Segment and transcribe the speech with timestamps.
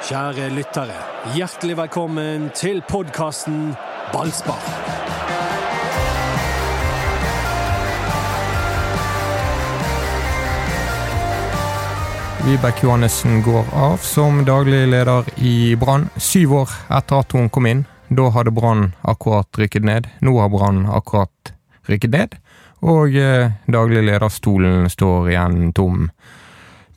[0.00, 0.94] Kjære lyttere,
[1.36, 3.74] hjertelig velkommen til podkasten
[4.14, 4.62] Ballspar.
[12.46, 17.68] Vibeke Johannessen går av som daglig leder i Brann, syv år etter at hun kom
[17.68, 17.84] inn.
[18.08, 20.08] Da hadde Brann akkurat rykket ned.
[20.24, 21.52] Nå har Brann akkurat
[21.92, 22.40] rykket ned,
[22.80, 26.06] og eh, daglig lederstolen står igjen tom.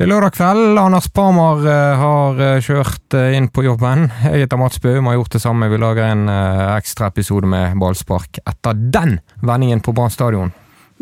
[0.04, 0.78] Det er lørdag kveld.
[0.82, 4.10] Anders Parmar eh, har eh, kjørt eh, inn på jobben.
[4.26, 5.70] Jeg heter Mats Bøhum har gjort det samme.
[5.72, 6.26] Vi lager en
[6.73, 10.52] ekstra episode med ballspark etter den vendingen på Brann stadion.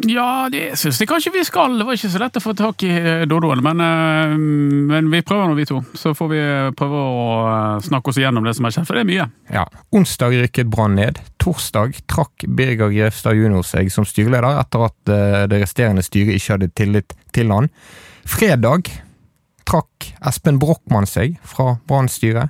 [0.05, 1.79] Ja, det syns jeg kanskje vi skal.
[1.79, 2.91] Det var ikke så lett å få tak i
[3.25, 3.81] Dodoen, men,
[4.93, 5.81] men vi prøver nå, vi to.
[5.97, 6.45] Så får vi
[6.77, 7.25] prøve å
[7.81, 9.27] snakke oss igjennom det som har skjedd, for det er mye.
[9.49, 9.65] Ja,
[9.97, 11.23] Onsdag rykket Brann ned.
[11.41, 13.65] Torsdag trakk Birger Grefstad jr.
[13.65, 15.15] seg som styreleder etter at
[15.49, 17.73] det resterende styret ikke hadde tillit til han.
[18.25, 18.89] Fredag
[19.67, 22.49] trakk Espen Brochmann seg fra Brann-styret.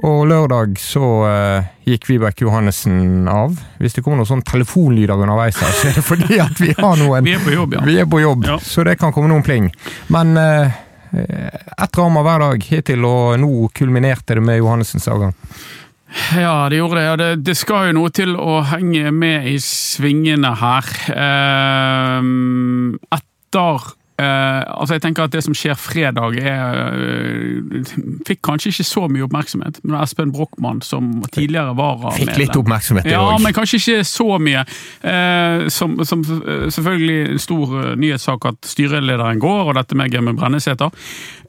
[0.00, 3.58] Og lørdag så uh, gikk Vibeke Johannessen av.
[3.82, 6.96] Hvis det kommer noen sånne telefonlyder underveis her, så er det fordi at vi har
[6.96, 7.82] noen Vi er på jobb, ja.
[7.84, 8.56] Vi er på jobb, Ja.
[8.64, 9.68] så det kan komme noen pling.
[10.08, 10.72] Men uh,
[11.12, 15.34] ett drama hver dag hittil, og nå kulminerte det med Johannessens avgang.
[16.38, 17.04] Ja, det gjorde det.
[17.06, 17.28] Ja, det.
[17.46, 20.88] Det skal jo noe til å henge med i svingene her.
[21.12, 22.24] Uh,
[23.20, 23.90] etter
[24.20, 27.92] eh, Altså, jeg tenker at det som skjer fredag, er uh,
[28.28, 33.08] Fikk kanskje ikke så mye oppmerksomhet, men Espen Brochmann, som tidligere var Fikk litt oppmerksomhet,
[33.08, 33.40] det Ja, òg.
[33.44, 34.64] men kanskje ikke så mye.
[35.04, 40.92] Uh, som, som selvfølgelig en stor nyhetssak at styrelederen går, og dette med Gemme Brenneseter.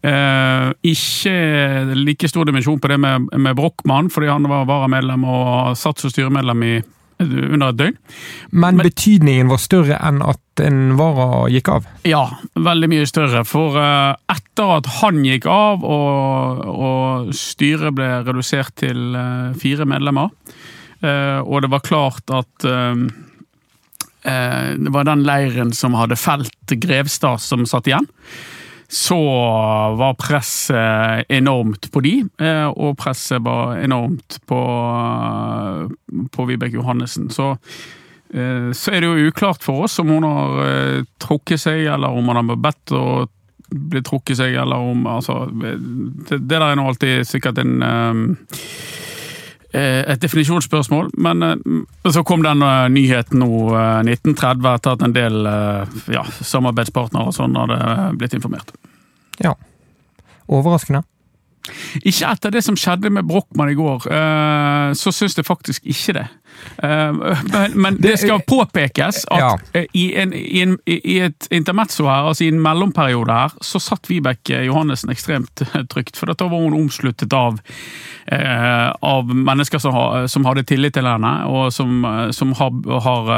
[0.02, 1.34] Eh, ikke
[1.94, 6.10] like stor dimensjon på det med, med Brochmann, fordi han var varamedlem og satt som
[6.10, 6.74] styremedlem i
[7.22, 7.98] under et døgn.
[8.52, 11.88] Men, Men- betydningen var større enn at en vara gikk av.
[12.06, 12.26] Ja,
[12.60, 13.44] veldig mye større.
[13.48, 19.88] For eh, etter at han gikk av, og, og styret ble redusert til eh, fire
[19.90, 20.30] medlemmer,
[21.02, 22.72] eh, og det var klart at
[24.22, 28.06] det var den leiren som hadde felt Grevstad som satt igjen,
[28.91, 29.18] så
[29.96, 32.13] var presset enormt på de,
[32.44, 34.62] eh, og presset var enormt på,
[36.35, 37.30] på Vibeke Johannessen.
[37.31, 37.53] Så
[38.34, 42.16] Eh, Så er det jo uklart for oss om hun har eh, trukket seg, eller
[42.16, 43.28] om hun har bedt å
[43.72, 45.75] bli trukket seg, eller om altså, Det,
[46.30, 49.00] det der er nå alltid sikkert en eh, eh,
[49.80, 55.16] et definisjonsspørsmål, men eh, så kom den eh, nyheten nå eh, 1930 etter at en
[55.16, 57.80] del eh, ja, samarbeidspartnere og sånn hadde
[58.20, 58.74] blitt informert.
[59.42, 59.56] Ja.
[60.52, 61.06] Overraskende.
[62.02, 66.18] Ikke etter det som skjedde med Brochmann i går, eh, så syns jeg faktisk ikke
[66.20, 66.28] det.
[66.84, 67.12] Eh,
[67.51, 69.57] Men, men det skal påpekes at Ja.
[69.73, 73.79] eh, i, en, i, en, i et intermezzo her, altså i en mellomperiode her, så
[73.81, 75.63] satt Vibeke Johannessen ekstremt
[75.94, 76.17] trygt.
[76.17, 77.59] For da var hun omsluttet av,
[78.28, 82.72] eh, av mennesker som, har, som hadde tillit til henne, og som, eh, som har,
[83.07, 83.31] har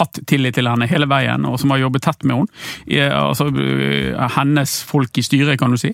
[0.00, 3.12] hatt tillit til henne hele veien, og som har jobbet tett med henne.
[3.18, 3.48] Altså
[4.36, 5.92] hennes folk i styret, kan du si.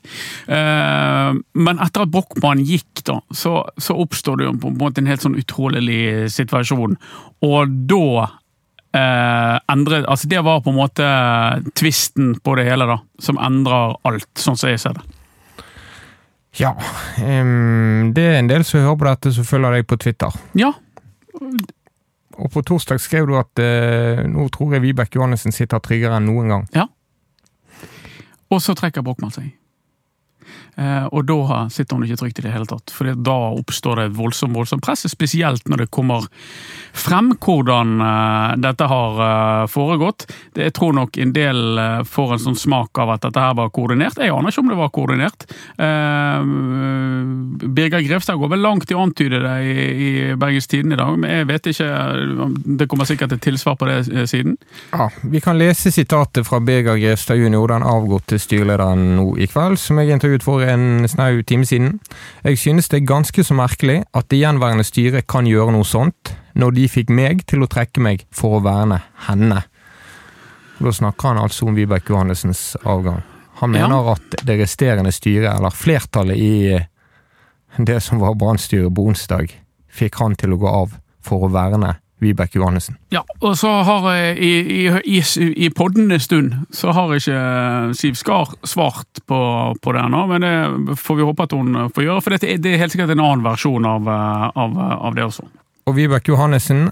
[0.48, 5.02] Eh, Men etter at Brochmann gikk, da, så, så oppstår det jo på en måte
[5.02, 6.53] en helt sånn utrolig situasjon.
[7.44, 8.06] Og da
[8.94, 11.08] eh, endret Altså, det var på en måte
[11.74, 12.98] tvisten på det hele, da.
[13.18, 15.04] Som endrer alt, sånn som jeg ser det.
[16.60, 16.70] Ja.
[17.18, 20.36] Um, det er en del som hører på dette, som følger deg på Twitter.
[20.54, 20.70] Ja,
[22.34, 26.26] Og på torsdag skrev du at eh, nå tror jeg Vibeke Johannessen sitter tryggere enn
[26.26, 26.64] noen gang.
[26.74, 26.86] Ja.
[28.50, 29.52] og så trekker Brochmann seg.
[30.76, 34.06] Eh, og da sitter hun ikke trygt i det hele tatt, for da oppstår det
[34.08, 36.26] et voldsomt voldsomt press, spesielt når det kommer
[36.94, 40.26] frem hvordan eh, dette har eh, foregått.
[40.58, 44.18] Jeg tror nok en del får en sånn smak av at dette her var koordinert.
[44.18, 45.46] Jeg aner ikke om det var koordinert.
[47.64, 51.18] Birger Grevstad går vel langt i å antyde det i, i Bergens Tidende i dag,
[51.18, 51.88] men jeg vet ikke.
[52.80, 54.56] Det kommer sikkert et tilsvar på det siden.
[54.92, 59.80] Ja, Vi kan lese sitatet fra Birger Grevstad jr., den avgåtte styrelederen nå i kveld,
[59.80, 62.00] som jeg intervjuet for en snau time siden.
[62.44, 66.34] Jeg synes det er ganske så merkelig at det gjenværende styret kan gjøre noe sånt,
[66.54, 69.62] når de fikk meg til å trekke meg for å verne henne.
[70.80, 73.22] Da snakker han altså om Vibeke Johannessens avgang.
[73.60, 73.86] Han Ja.
[73.88, 76.86] mener at det resterende styret, eller flertallet i
[77.78, 79.50] det som var brannstyret på onsdag,
[79.90, 82.96] fikk han til å gå av for å verne Vibeke Johannessen.
[83.14, 84.52] Ja, og så har jeg i,
[84.84, 85.20] i, i,
[85.66, 89.38] i en stund så har ikke Siv Skar svart på,
[89.80, 92.58] på det ennå, men det får vi håpe at hun får gjøre, for det er,
[92.58, 94.78] det er helt sikkert en annen versjon av, eh, av,
[95.08, 95.46] av det også.
[95.84, 96.88] Og Vibeke Johannessen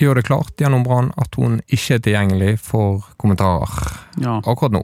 [0.00, 3.70] gjør det klart gjennom Brann at hun ikke er tilgjengelig for kommentarer
[4.20, 4.38] Ja.
[4.44, 4.82] akkurat nå.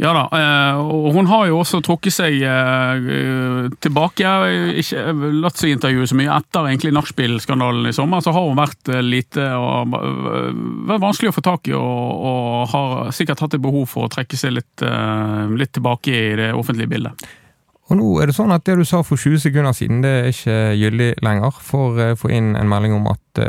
[0.00, 4.32] Ja da, eh, og hun har jo også trukket seg eh, tilbake.
[4.82, 8.24] Ikke latt seg intervjue så mye etter egentlig nachspiel-skandalen i sommer.
[8.24, 12.74] Så har hun vært eh, lite og vært vanskelig å få tak i, og, og
[12.74, 14.84] har sikkert hatt et behov for å trekke seg litt,
[15.54, 17.26] litt tilbake i det offentlige bildet.
[17.92, 20.30] Og nå er det sånn at det du sa for 20 sekunder siden, det er
[20.32, 21.62] ikke gyldig lenger.
[21.62, 23.44] For å få inn en melding om at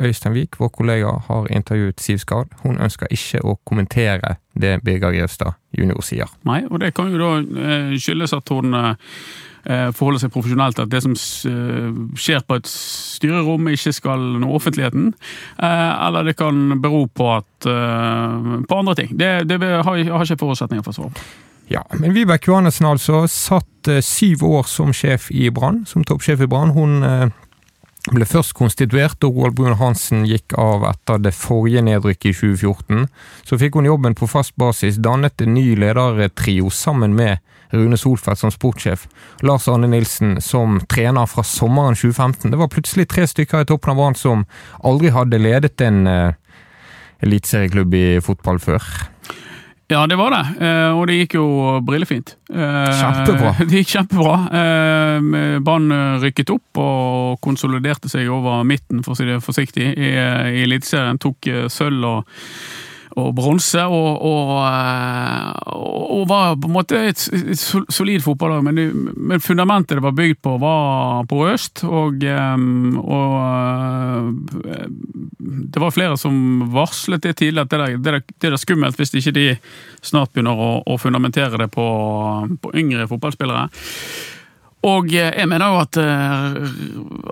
[0.00, 2.52] Øystein vår kollega, har intervjuet Siv Skard.
[2.62, 6.00] Hun ønsker ikke å kommentere det Birger Grevstad jr.
[6.04, 6.30] sier.
[6.48, 10.90] Nei, og det kan jo da eh, skyldes at hun eh, forholder seg profesjonelt at
[10.92, 15.12] det som eh, skjer på et styrerom, ikke skal nå offentligheten.
[15.60, 19.12] Eller det kan bero på, at, på andre ting.
[19.18, 21.30] Det, det har, jeg ikke forutsetninger for å svare på.
[21.72, 26.48] Ja, men Vibeke Johannessen altså satt syv år som sjef i Brann, som toppsjef i
[26.50, 26.74] Brann.
[26.74, 27.32] Hun
[28.10, 33.06] ble først konstituert da Roald Brun Hansen gikk av etter det forrige nedrykket i 2014.
[33.46, 37.38] Så fikk hun jobben på fast basis, dannet en ny ledertrio sammen med
[37.72, 39.06] Rune Solfeldt som sportssjef,
[39.46, 42.50] Lars Arne Nilsen som trener fra sommeren 2015.
[42.50, 44.44] Det var plutselig tre stykker i toppen av Brann som
[44.84, 46.34] aldri hadde ledet en uh,
[47.24, 48.82] eliteserieklubb i fotball før.
[49.92, 50.42] Ja, det var det.
[50.64, 51.46] Eh, og det gikk jo
[51.84, 52.36] brillefint.
[52.48, 53.50] Eh, kjempebra.
[53.68, 54.36] Det gikk kjempebra.
[54.60, 55.92] Eh, Brann
[56.22, 61.20] rykket opp og konsoliderte seg over midten, for å si det forsiktig, i, i Eliteserien.
[61.20, 62.40] Tok sølv og
[63.18, 64.50] og bronse, og, og,
[65.66, 68.64] og, var på en måte et, et solid fotballag.
[68.64, 72.22] Men, men, fundamentet det var bygd på, var på Øst, og,
[73.02, 73.32] og
[75.38, 79.36] det var flere som varslet det tidlig, at det, det, det er skummelt hvis ikke
[79.36, 79.48] de
[80.02, 81.88] snart begynner å, å fundamentere det på,
[82.62, 83.68] på yngre fotballspillere.
[84.82, 86.56] Og eh, jeg mener jo at, eh,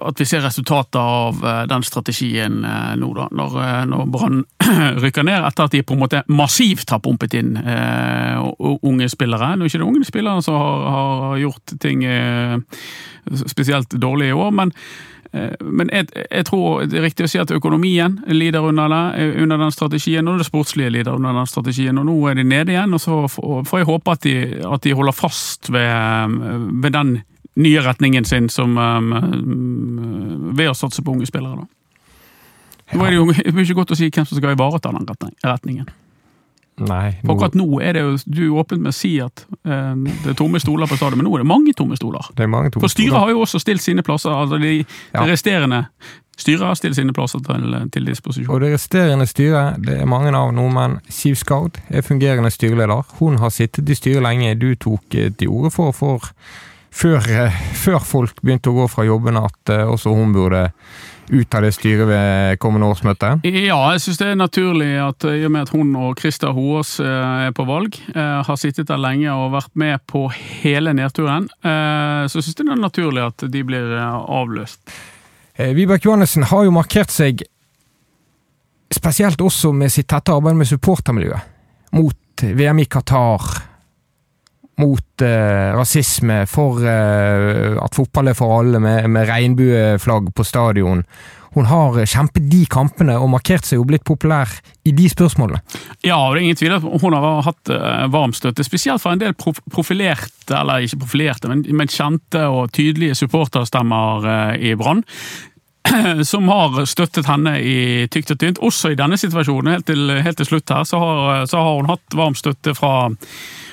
[0.06, 3.26] at vi ser resultatet av eh, den strategien nå, da.
[3.34, 3.58] Når,
[3.90, 4.42] når Brann
[5.02, 9.54] rykker ned etter at de på en måte massivt har pumpet inn unge spillere.
[9.56, 12.04] Nå er ikke det unge spillere som har, har gjort ting
[13.50, 14.76] spesielt dårlig i år, men
[15.30, 19.60] men jeg, jeg, tror det er riktig å si at økonomien lider under, det, under
[19.62, 22.00] den strategien, og det sportslige lider under den strategien.
[22.02, 24.34] og Nå er de nede igjen, og så får jeg håpe at de,
[24.66, 26.34] at de holder fast ved,
[26.82, 27.14] ved den
[27.60, 31.64] nye retningen sin som, um, ved å satse på unge spillere.
[31.64, 31.80] da.
[32.96, 33.26] Nå er det jo
[33.56, 35.10] det ikke godt å si hvem som skal ivareta den
[35.44, 35.90] retningen.
[36.80, 37.34] Nei, nå...
[37.34, 39.92] akkurat nå er det jo du er åpent med å si at eh,
[40.24, 42.30] det er tomme stoler på stadion, men nå er det mange tomme stoler.
[42.36, 45.20] Det er mange tomme For styret har jo også stilt sine plasser, altså de, ja.
[45.20, 45.82] det resterende
[46.40, 48.48] styret har stilt sine plasser til, til, disposisjon.
[48.54, 50.96] Og det resterende styret, det er mange av nordmenn.
[51.12, 53.04] Siv Skard er fungerende styreleder.
[53.20, 54.56] Hun har sittet i styret lenge.
[54.56, 56.32] Du tok til orde for for
[56.90, 60.70] før, eh, før, folk begynte å gå fra jobbene, at eh, også hun burde
[61.30, 63.36] ut av det styret ved kommende årsmøte?
[63.46, 66.18] Ja, jeg syns det er naturlig at i og med at hun og
[66.56, 71.46] Hoås eh, er på valg, har sittet der lenge og vært med på hele nedturen,
[71.62, 74.82] så syns jeg det er naturlig at de blir avløst.
[75.54, 77.44] Vibeke Johannessen har jo markert seg,
[78.90, 81.54] spesielt også med sitt tette arbeid med supportermiljøet,
[81.94, 83.69] mot VM i Qatar
[84.80, 91.04] mot eh, rasisme, for eh, at fotball er for alle, med, med regnbueflagg på stadion.
[91.50, 94.52] Hun har kjempet de kampene og markert seg og blitt populær
[94.86, 95.58] i de spørsmålene.
[96.06, 99.22] Ja, det er ingen tvil at hun har hatt varmstøtte, varm støtte, spesielt fra en
[99.22, 105.02] del profilerte, eller ikke profilerte, men, men kjente og tydelige supporterstemmer eh, i Brann
[106.24, 108.60] som har støttet henne i tykt og tynt.
[108.62, 111.90] Også i denne situasjonen, helt til, helt til slutt her, så har, så har, hun
[111.90, 113.10] hatt varm støtte fra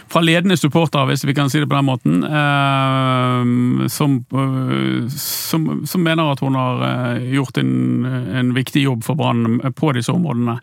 [0.09, 5.67] fra ledende supportere, hvis vi kan si det på den måten, eh, som, eh, som,
[5.85, 10.13] som, mener at hun har eh, gjort en, en viktig jobb for Brann på disse
[10.13, 10.57] områdene.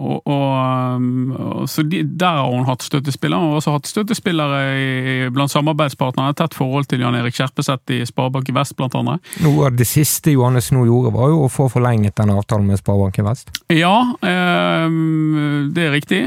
[0.00, 3.40] Og, og, så de, Der har hun hatt støttespillere.
[3.40, 6.34] Hun har også hatt støttespillere i, blant samarbeidspartnerne.
[6.36, 9.32] Tett forhold til Jan Erik Kjerpeset i Sparebanken Vest, blant annet.
[9.44, 12.82] Noe av det siste Johannes nå gjorde, var jo å få forlenget den avtalen med
[12.82, 13.52] Sparebanken Vest?
[13.72, 16.22] Ja, det er riktig.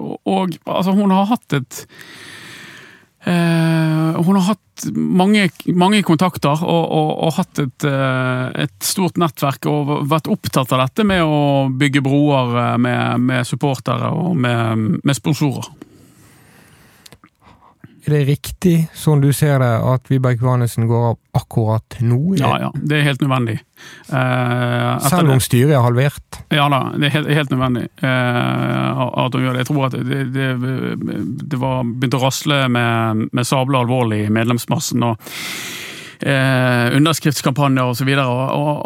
[0.00, 1.86] Og altså, hun har hatt et
[3.20, 5.42] Uh, hun har hatt mange,
[5.76, 10.80] mange kontakter og, og, og hatt et, uh, et, stort nettverk og vært opptatt av
[10.86, 15.68] dette med å bygge broer eh, med, med supportere og med, med sponsorer.
[18.06, 22.18] Er det riktig, sånn du ser det, at Vibeke Johannessen går av akkurat nå?
[22.40, 22.70] Ja, ja.
[22.74, 23.58] Det er helt nødvendig.
[24.08, 26.40] Eh, Selv om styret er halvert?
[26.54, 29.66] Ja da, det er helt, helt nødvendig eh, at hun gjør det.
[29.66, 30.48] Jeg tror at det, det,
[31.52, 35.04] det var begynt å rasle med, med sabler alvorlig i medlemsmassen.
[35.04, 35.30] og
[36.22, 38.10] eh, underskriftskampanjer osv.
[38.22, 38.40] Og,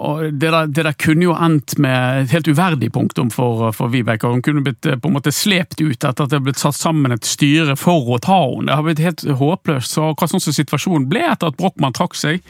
[0.08, 4.30] og, det, der, det kunne jo endt med et helt uverdig punktum for, for Vibeke.
[4.30, 7.14] Hun kunne blitt eh, på en måte slept ut etter at det ble satt sammen
[7.14, 8.68] et styre for å ta henne.
[8.70, 9.94] Det har blitt helt håpløst.
[9.94, 12.42] Så hva sånn som situasjonen ble etter at Brochmann trakk seg,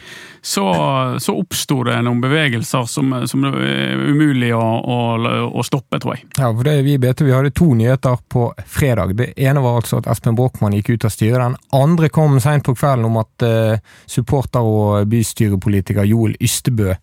[0.45, 0.65] så,
[1.19, 4.99] så oppsto det noen bevegelser som, som er umulig å, å,
[5.49, 6.27] å, stoppe, tror jeg.
[6.37, 9.15] Ja, for det vi BT, vi hadde to nyheter på fredag.
[9.17, 11.41] Det ene var altså at Espen Brochmann gikk ut av styret.
[11.41, 16.95] Den andre kom seint på kvelden om at uh, supporter og bystyrepolitiker Joel Ystebø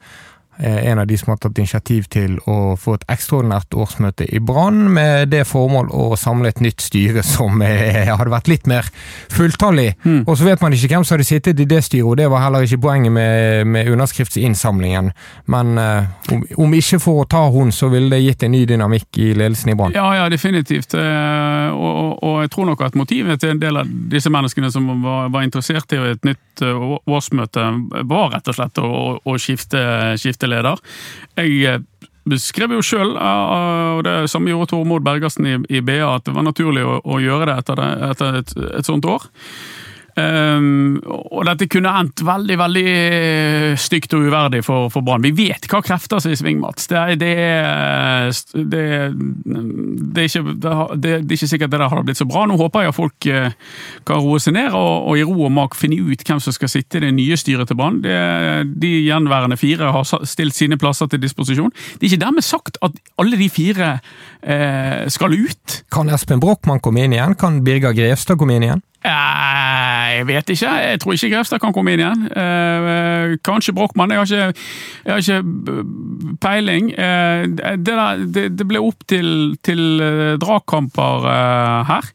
[0.57, 4.83] en av de som har tatt initiativ til å få et ekstraordinært årsmøte i Brann,
[4.93, 8.87] med det formål å samle et nytt styre som eh, hadde vært litt mer
[9.31, 9.95] fulltallig.
[10.03, 10.23] Mm.
[10.25, 12.45] Og så vet man ikke hvem som hadde sittet i det styret, og det var
[12.45, 15.11] heller ikke poenget med, med underskriftsinnsamlingen.
[15.51, 18.63] Men uh, om, om, ikke for å ta hun, så ville det gitt en ny
[18.69, 19.95] dynamikk i ledelsen i Brann.
[19.97, 20.95] Ja, ja, definitivt.
[20.95, 24.87] Og, og, og, jeg tror nok at motivet til en del av disse menneskene som
[25.03, 27.63] var, var interessert i et nytt årsmøte,
[28.09, 28.91] var rett og slett å,
[29.23, 29.81] å skifte,
[30.21, 30.81] skifte leder.
[31.37, 36.35] Jeg eh, beskrev jo sjøl, og det samme gjorde Tormod Bergersen i, BA, at det
[36.35, 38.35] var naturlig å, gjøre det etter,
[38.77, 39.25] et sånt år.
[40.11, 42.85] Um, og dette kunne endt veldig veldig
[43.79, 45.23] stygt og uverdig for, for Brann.
[45.23, 46.89] Vi vet hva krefter som er i sving, Mats.
[46.91, 47.31] Det, det,
[48.53, 48.83] det,
[49.15, 50.55] det, er ikke,
[50.99, 52.43] det, er ikke sikkert det der har blitt så bra.
[52.49, 53.55] Nå håper jeg at folk eh,
[54.07, 56.71] kan roe seg ned og, og i ro og mak finne ut hvem som skal
[56.71, 58.01] sitte i det nye styret til Brann.
[58.01, 61.71] De gjenværende fire har stilt sine plasser til disposisjon.
[61.95, 63.93] Det er ikke dermed sagt at alle de fire
[64.43, 65.81] eh, skal ut.
[65.93, 67.37] Kan Espen Brochmann komme inn igjen?
[67.39, 68.83] Kan Birger Grevstad komme inn igjen?
[70.17, 70.73] Jeg vet ikke.
[70.85, 72.25] Jeg tror ikke Grefstad kan komme inn igjen.
[72.31, 74.11] Eh, kanskje Brochmann.
[74.11, 74.61] Jeg har ikke,
[75.05, 75.85] jeg har ikke
[76.41, 76.91] peiling.
[76.91, 80.03] Eh, det, der, det, det, ble opp til, til
[80.41, 81.29] dragkamper
[81.89, 82.11] her.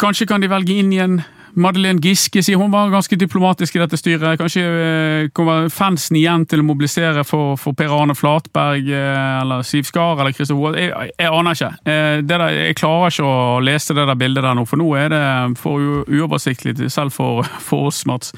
[0.00, 1.20] Kanskje kan de velge inn igjen
[1.54, 4.38] Madeleine Giske sier hun var ganske diplomatisk i dette styret.
[4.40, 9.64] Kanskje eh, kommer fansen igjen til å mobilisere for, for Per Arne Flatberg eh, eller
[9.66, 10.78] Siv Skar eller Christer Hoel.
[10.80, 11.70] Jeg, jeg, aner ikke.
[11.84, 15.12] Eh, der, jeg klarer ikke å lese det der bildet der nå, for nå er
[15.12, 15.24] det
[15.60, 18.32] for uoversiktlig selv for, for oss, Mats.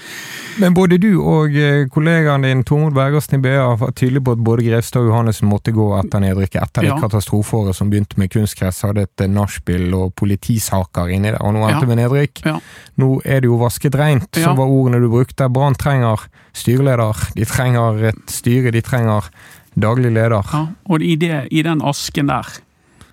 [0.59, 1.55] Men både du og
[1.95, 5.75] kollegaen din Tormod Bergersen i BA var tydelig på at både Grevstad og Johannessen måtte
[5.75, 6.95] gå etter nedrykket etter ja.
[6.95, 11.65] det katastrofeåret som begynte med kunstgress, hadde et nachspiel og politisaker inni der, og nå
[11.67, 11.91] endte ja.
[11.91, 12.45] med nedrykk.
[12.47, 12.59] Ja.
[13.05, 14.49] Nå er det jo vasket rent, ja.
[14.49, 15.51] som var ordene du brukte.
[15.53, 16.25] Brann trenger
[16.57, 19.29] styreleder, de trenger et styre, de trenger
[19.75, 20.41] daglig leder.
[20.55, 22.49] Ja, og i, det, i den asken der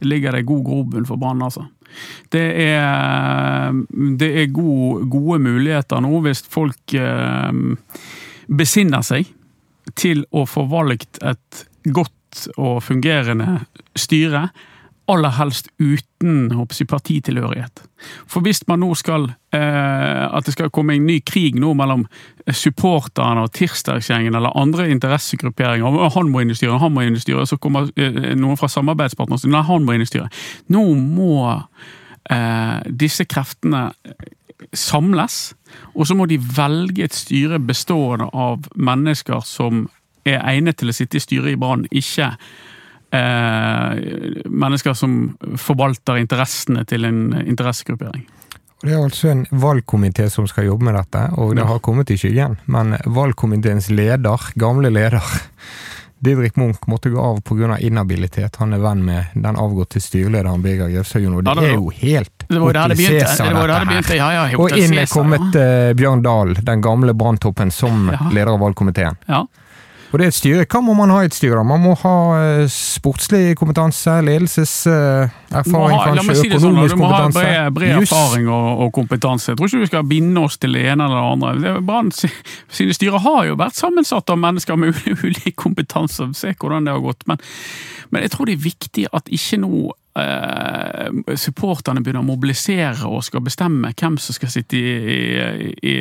[0.06, 1.68] ligger det god grobunn for Brann, altså.
[2.32, 3.74] Det er,
[4.18, 7.52] det er gode, gode muligheter nå, hvis folk eh,
[8.48, 9.28] besinner seg
[10.00, 13.66] til å få valgt et godt og fungerende
[14.00, 14.48] styre
[15.12, 17.84] aller helst uten jeg, partitilhørighet.
[18.30, 22.08] For hvis man nå skal eh, At det skal komme en ny krig nå mellom
[22.50, 27.22] supporterne og tirsdagsgjengen eller andre interessegrupperinger Han må inn i styret, han må inn i
[27.22, 30.42] styret, så kommer eh, noen fra samarbeidspartnerne Nei, han må inn i styret.
[30.74, 33.92] Nå må eh, disse kreftene
[34.74, 35.54] samles,
[35.96, 39.88] og så må de velge et styre bestående av mennesker som
[40.28, 42.36] er egnet til å sitte i styret i Brann, ikke
[43.12, 45.18] eh, mennesker som
[45.60, 48.28] forvalter interessene til en interessegruppering.
[48.82, 52.18] Det er altså en valgkomité som skal jobbe med dette, og det har kommet i
[52.18, 52.58] skyggen.
[52.66, 55.22] Men valgkomiteens leder, gamle leder,
[56.22, 57.80] Didrik Munch måtte gå av pga.
[57.80, 58.56] inhabilitet.
[58.62, 62.60] Han er venn med den avgåtte styrelederen Birger Jøfshaugen, og det, er jo helt det
[62.62, 64.18] var der det begynte.
[64.20, 68.62] Ja, ja, og inn er kommet uh, Bjørn Dahl, den gamle branntoppen, som leder av
[68.62, 69.18] valgkomiteen.
[69.26, 69.46] Ja.
[70.12, 70.66] Og det er et styre.
[70.68, 71.62] Hva må man ha i et styre?
[71.68, 76.98] Man må ha uh, sportslig kompetanse, ledelseserfaring, uh, kanskje, si sånn, økonomisk kompetanse.
[76.98, 79.54] Du må ha bred, bred erfaring og, og, kompetanse.
[79.54, 81.74] Jeg tror ikke vi skal binde oss til det ene eller det andre.
[81.88, 86.28] Brann sine styrer har jo vært sammensatt av mennesker med ulik kompetanse.
[86.36, 87.24] Se hvordan det har gått.
[87.32, 87.40] Men,
[88.12, 91.08] men jeg tror det er viktig at ikke nå Uh,
[91.40, 95.94] supporterne begynner å mobilisere og skal bestemme hvem som skal sitte i, i, i,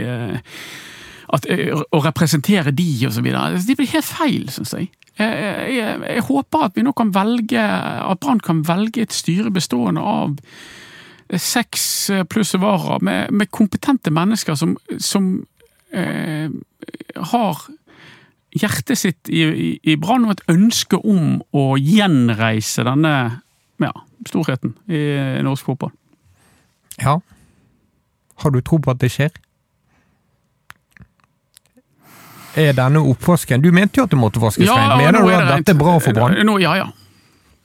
[1.34, 3.60] at, eh, å representere de og så videre.
[3.66, 4.90] Det blir helt feil, syns jeg.
[5.20, 5.32] Jeg,
[5.76, 5.96] jeg.
[6.00, 10.38] jeg, håper at vi nå kan velge, at Brann kan velge et styre bestående av
[11.38, 11.84] seks
[12.30, 15.28] pluss varer, med, med, kompetente mennesker som, som
[15.92, 16.50] eh,
[17.32, 17.60] har
[18.56, 23.14] hjertet sitt i, i, i Brann og et ønske om å gjenreise denne
[23.80, 23.92] ja,
[24.26, 25.04] storheten i
[25.46, 25.92] norsk fotball.
[27.00, 27.20] Ja.
[28.42, 29.30] Har du tro på at det skjer?
[32.58, 35.02] Er denne oppvasken Du mente jo at det måtte vaskes ja, rent.
[35.02, 36.36] Mener du at dette er bra for Brann?
[36.62, 36.88] Ja, ja.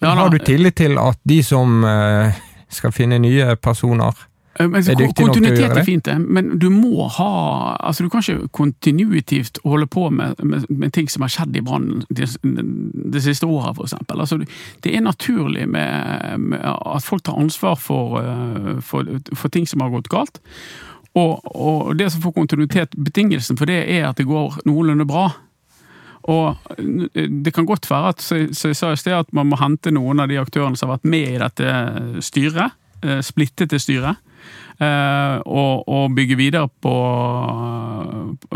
[0.04, 2.34] ja Har du tillit til at de som uh,
[2.70, 4.14] skal finne nye personer,
[4.60, 5.60] Eh, Men, Er dyktige nok til å gjøre det?
[5.60, 10.10] Kontinuitet er fint, det, men du må ha altså Du kan ikke kontinuitivt holde på
[10.10, 13.98] med, med, med ting som har skjedd i Brann det, det siste året, f.eks.
[14.10, 14.40] Altså,
[14.84, 19.84] det er naturlig med, med at folk tar ansvar for, eh, for, for ting som
[19.84, 20.40] har gått galt.
[21.16, 25.30] Og, og det som får kontinuitet, betingelsen for det er at det går noenlunde bra.
[26.26, 29.94] Og det kan godt være at, som jeg sa i sted, at man må hente
[29.94, 32.74] noen av de aktørene som har vært med i dette styret,
[33.06, 34.18] eh, splittete styret,
[34.82, 36.96] eh, og, og bygge videre på,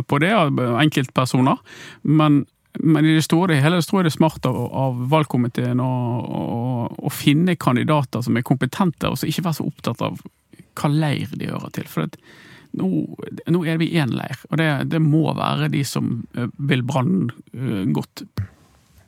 [0.01, 1.61] på det enkeltpersoner.
[2.09, 2.41] Men,
[2.81, 5.85] men i det store og hele så tror jeg det er smart av, av valgkomiteen
[5.85, 5.93] å,
[6.41, 6.43] å,
[6.89, 10.19] å finne kandidater som er kompetente, og som ikke være så opptatt av
[10.79, 11.85] hva leir de hører til.
[11.91, 12.17] For at
[12.77, 12.89] nå,
[13.49, 17.31] nå er vi én leir, og det, det må være de som eh, vil Brann
[17.53, 18.25] eh, godt.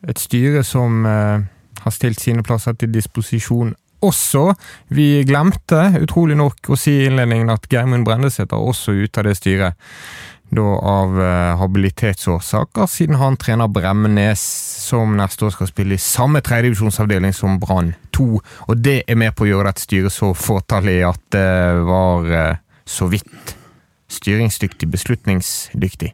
[0.08, 1.46] Et styre som eh,
[1.84, 4.48] har stilt sine plasser til disposisjon også.
[4.90, 9.30] Vi glemte utrolig nok å si i innledningen at Geirmund Brendesæter er også ute av
[9.30, 9.88] det styret.
[10.52, 11.14] Da av
[11.62, 14.42] habilitetsårsaker, siden han trener Bremnes,
[14.82, 18.26] som neste år skal spille i samme tredjedivisjonsavdeling som Brann 2.
[18.66, 21.46] Og det er med på å gjøre dette styret så fåtallig at det
[21.88, 22.28] var
[22.84, 23.56] så vidt
[24.12, 26.12] styringsdyktig, beslutningsdyktig.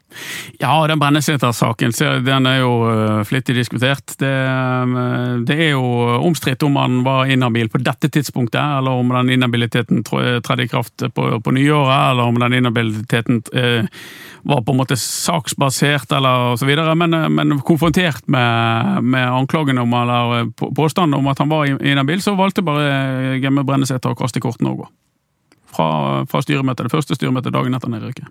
[0.59, 1.93] Ja, den Brenneseter-saken
[2.25, 4.15] den er jo øh, flittig diskutert.
[4.19, 5.83] Det, øh, det er jo
[6.23, 10.71] omstridt om han var inhabil på dette tidspunktet, eller om den inhabiliteten trå- tredde i
[10.71, 13.85] kraft på, på nyåret, eller om den inhabiliteten eh,
[14.47, 19.93] var på en måte saksbasert, eller osv., Men, øh, men konfrontert med, med anklagene om,
[19.93, 24.71] eller påstanden om at han var inhabil, så valgte bare Gemme Brenneseter å kaste kortene
[24.71, 24.89] og gå.
[25.69, 25.89] Fra,
[26.29, 28.29] fra styremøtet, det første styremøtet dagen etter nedrykket.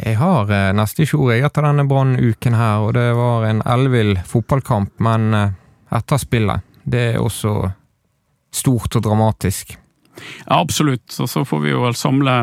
[0.00, 4.14] Jeg har eh, neste ikke ord etter denne Brann-uken her, og det var en ellevill
[4.26, 5.56] fotballkamp, men eh,
[5.96, 6.64] etter spillet.
[6.84, 7.54] Det er også
[8.54, 9.76] stort og dramatisk.
[10.46, 11.12] Ja, absolutt.
[11.20, 12.36] Og så får vi jo vel samle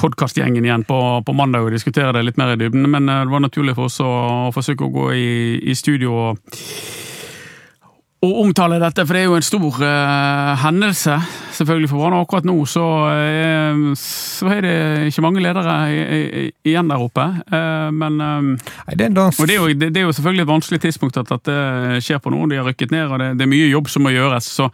[0.00, 2.84] podkastgjengen igjen på, på mandag og diskutere det litt mer i dybden.
[2.92, 4.10] Men eh, det var naturlig for oss å,
[4.48, 5.30] å forsøke å gå i,
[5.72, 6.58] i studio og,
[8.20, 11.14] og omtale dette, for det er jo en stor uh, hendelse
[11.56, 12.16] selvfølgelig for Brann.
[12.20, 14.74] Akkurat nå så, uh, så er det
[15.08, 17.24] ikke mange ledere i- i- igjen der oppe.
[17.48, 20.52] Uh, men Nei, det er og det er, jo, det, det er jo selvfølgelig et
[20.52, 21.56] vanskelig tidspunkt at dette
[22.04, 22.52] skjer på noen.
[22.52, 24.50] De har rykket ned, og det, det er mye jobb som må gjøres.
[24.52, 24.68] Så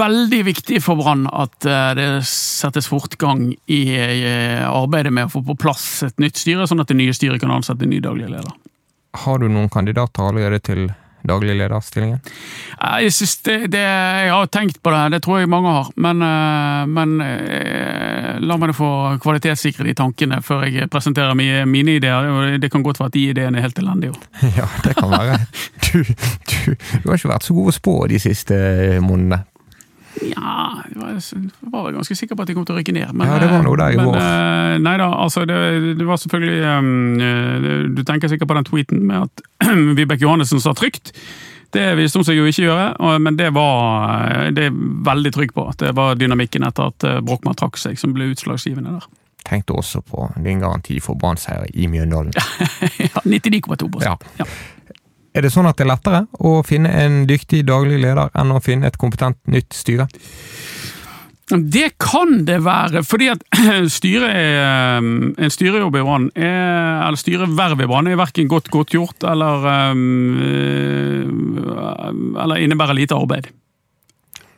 [0.00, 1.54] veldig viktig for Brann at
[1.98, 4.26] det settes fortgang i i
[4.66, 7.50] arbeidet med å få på plass et nytt styre, sånn at det nye styret kan
[7.54, 8.52] ansette en ny daglig leder.
[9.22, 10.86] Har du noen kandidater allerede til
[11.28, 12.20] daglig lederstillingen?
[12.80, 15.88] Eh, Jeg, synes det, det, jeg har tenkt på det, det tror jeg mange har,
[15.96, 18.90] men, eh, men eh, la meg få
[19.22, 22.58] kvalitetssikre de tankene før jeg presenterer mine, ideer.
[22.58, 24.10] Det kan godt være at de ideene er helt elendige.
[24.10, 24.52] også.
[24.60, 25.38] Ja, det kan være.
[25.84, 28.54] Du, du, du har ikke vært så god å spå de siste
[29.02, 29.42] månedene.
[30.22, 30.98] Ja, jeg
[31.72, 33.10] var, ganske sikker på at de kom til å rykke ned.
[33.12, 34.20] Men, Ja, det var noe der i men, vår.
[34.20, 35.56] eh, Nei da, altså det,
[35.98, 39.42] det var selvfølgelig um, eh, Du tenker sikkert på den tweeten med at
[39.98, 41.12] Vibeke Johannessen sa trygt.
[41.74, 44.78] Det visste hun seg jo ikke gjøre, men det var eh, det er
[45.10, 45.66] veldig trygg på.
[45.80, 49.08] Det var dynamikken etter at eh, Brochmann trakk seg, som ble utslagsgivende der.
[49.44, 52.32] Tenkte også på din garanti for Brann-seier i Mjøndalen.
[53.10, 54.14] ja, 99,2 Ja.
[54.38, 54.46] ja.
[55.34, 58.60] Er det sånn at det er lettere å finne en dyktig daglig leder enn å
[58.62, 60.06] finne et kompetent nytt styre?
[61.50, 63.42] Det kan det være, fordi at
[63.98, 64.30] styre
[64.96, 69.66] um, en styrejobb i Brann, er- eller styreverv i Brann, er verken godt godtgjort eller,
[69.92, 70.38] um,
[72.40, 73.50] eller innebærer lite arbeid.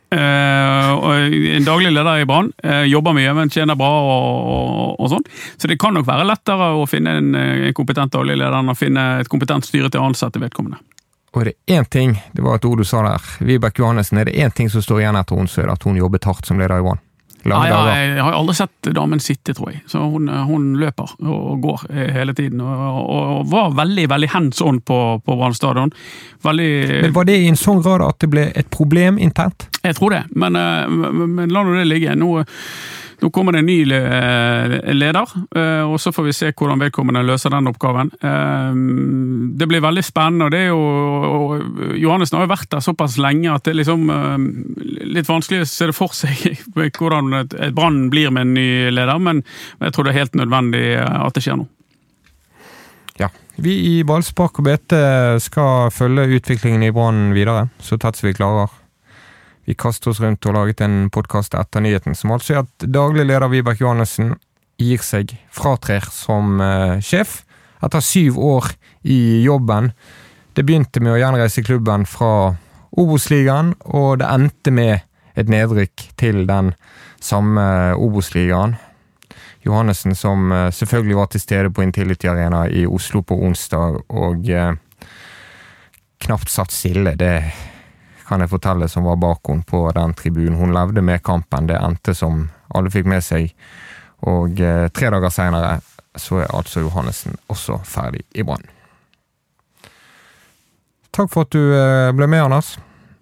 [0.09, 5.09] Eh, en daglig leder i Brann eh, jobber mye, men tjener bra og, og, og
[5.11, 5.25] sånn.
[5.59, 8.71] Så det kan nok være lettere å finne en, eh, en kompetent daglig leder enn
[8.71, 10.79] å finne et kompetent styre til å ansette vedkommende.
[11.35, 14.29] Og det er én ting, det var et ord du sa der, Vibeke Johannessen, er
[14.29, 16.47] det én ting som står igjen etter henne, så er det at hun jobbet hardt
[16.47, 17.03] som leder i Brann.
[17.47, 19.83] Lange ja, jeg har aldri sett damen sitte, tror jeg.
[19.87, 22.61] Så hun, hun løper og går hele tiden.
[22.63, 25.93] Og, og, var veldig veldig hands on på, på Brann stadion.
[26.43, 29.69] Men var det i en sånn grad at det ble et problem internt?
[29.83, 32.15] Jeg tror det, men, eh, men, men la nå det ligge.
[32.19, 32.31] Nå,
[33.17, 37.23] nå kommer det en ny eh, leder, eh, og så får vi se hvordan vedkommende
[37.25, 38.11] løser den oppgaven.
[38.21, 38.75] Eh,
[39.57, 43.49] Det blir veldig spennende, og det er jo Johannessen har jo vært der såpass lenge
[43.49, 44.05] at det er liksom
[45.07, 46.61] litt vanskelig å se det for seg
[46.99, 49.41] hvordan et Brann blir med en ny leder, men
[49.81, 51.67] jeg tror det er helt nødvendig at det skjer nå.
[53.17, 53.31] Ja.
[53.57, 54.93] Vi i Ballspark og BT
[55.41, 58.69] skal følge utviklingen i Brann videre, så tett som vi klarer.
[59.67, 63.25] Vi kaster oss rundt og laget en podkast etter nyheten, som altså er at daglig
[63.27, 64.29] leder Vibeke Johannessen
[64.79, 67.41] gir seg, fratrer som eh, sjef,
[67.83, 68.69] etter syv år
[69.03, 69.91] i jobben.
[70.55, 72.55] Det begynte med å gjenreise klubben fra
[72.95, 75.03] Obos-ligaen, og det endte med
[75.35, 76.71] et nedrykk til den
[77.19, 77.67] samme
[77.99, 78.79] Obos-ligaen.
[79.67, 84.47] Johannessen som eh, selvfølgelig var til stede på Intility Arena i Oslo på onsdag, og
[84.47, 84.77] eh,
[86.23, 87.19] knapt satt stille.
[87.19, 87.33] Det
[88.27, 90.57] kan jeg fortelle som var bak henne på den tribunen.
[90.59, 91.67] Hun levde med kampen.
[91.69, 93.53] Det endte som alle fikk med seg.
[94.27, 95.77] Og eh, tre dager seinere
[96.17, 98.65] så er altså Johannessen også ferdig i Brann.
[101.13, 102.75] Takk for at du eh, ble med, Anders.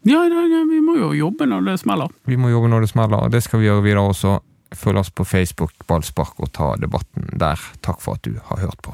[0.06, 2.12] Ja, ja, ja, vi må jo jobbe når det smeller.
[2.30, 4.38] Vi må jobbe når det smeller, og det skal vi gjøre videre også.
[4.76, 7.62] Følg oss på Facebook, Ballspark, og ta debatten der.
[7.86, 8.94] Takk for at du har hørt på.